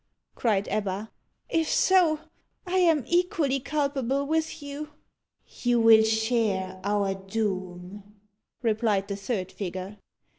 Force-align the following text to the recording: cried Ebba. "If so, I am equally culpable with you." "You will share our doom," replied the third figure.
cried 0.33 0.67
Ebba. 0.71 1.11
"If 1.47 1.69
so, 1.69 2.21
I 2.65 2.79
am 2.79 3.03
equally 3.05 3.59
culpable 3.59 4.25
with 4.25 4.59
you." 4.63 4.89
"You 5.61 5.79
will 5.79 6.01
share 6.03 6.81
our 6.83 7.13
doom," 7.13 8.15
replied 8.63 9.09
the 9.09 9.15
third 9.15 9.51
figure. 9.51 9.99